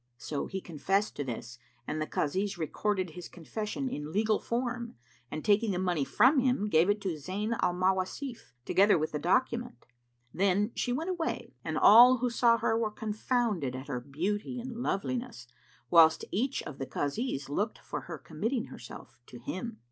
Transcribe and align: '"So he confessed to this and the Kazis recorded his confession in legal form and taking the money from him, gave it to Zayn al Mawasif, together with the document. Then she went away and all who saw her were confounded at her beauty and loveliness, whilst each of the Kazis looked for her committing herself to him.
'"So 0.17 0.47
he 0.47 0.61
confessed 0.61 1.15
to 1.17 1.23
this 1.23 1.59
and 1.85 2.01
the 2.01 2.07
Kazis 2.07 2.57
recorded 2.57 3.11
his 3.11 3.27
confession 3.29 3.87
in 3.87 4.11
legal 4.11 4.39
form 4.39 4.95
and 5.29 5.45
taking 5.45 5.69
the 5.73 5.77
money 5.77 6.03
from 6.03 6.39
him, 6.39 6.69
gave 6.69 6.89
it 6.89 6.99
to 7.01 7.13
Zayn 7.17 7.55
al 7.61 7.75
Mawasif, 7.75 8.53
together 8.65 8.97
with 8.97 9.11
the 9.11 9.19
document. 9.19 9.85
Then 10.33 10.71
she 10.73 10.91
went 10.91 11.11
away 11.11 11.53
and 11.63 11.77
all 11.77 12.17
who 12.17 12.31
saw 12.31 12.57
her 12.57 12.75
were 12.75 12.89
confounded 12.89 13.75
at 13.75 13.89
her 13.89 13.99
beauty 13.99 14.59
and 14.59 14.75
loveliness, 14.77 15.45
whilst 15.91 16.25
each 16.31 16.63
of 16.63 16.79
the 16.79 16.87
Kazis 16.87 17.47
looked 17.47 17.77
for 17.77 18.01
her 18.01 18.17
committing 18.17 18.65
herself 18.73 19.19
to 19.27 19.37
him. 19.37 19.77